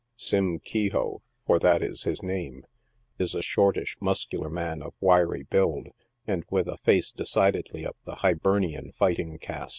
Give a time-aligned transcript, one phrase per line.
[0.15, 2.65] Sim Kehoe— for that is his name—
[3.19, 5.89] is a shortish, muscular man, of wiry build,
[6.25, 9.69] and with a face decidedly of the Hibernian fighting cast.